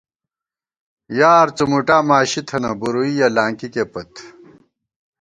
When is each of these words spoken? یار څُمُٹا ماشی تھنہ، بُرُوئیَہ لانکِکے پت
یار 1.19 1.47
څُمُٹا 1.57 1.97
ماشی 2.07 2.41
تھنہ، 2.47 2.71
بُرُوئیَہ 2.79 3.27
لانکِکے 3.35 3.83
پت 3.91 4.11